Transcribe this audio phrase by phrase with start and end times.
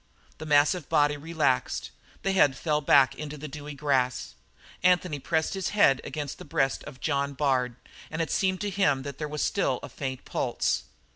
[0.39, 1.91] The massive body relaxed;
[2.23, 4.33] the head fell back into the dewy grass.
[4.81, 7.75] Anthony pressed his head against the breast of John Bard
[8.09, 10.85] and it seemed to him that there was still a faint pulse.